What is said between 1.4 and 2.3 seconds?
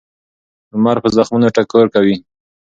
ټکور کړي.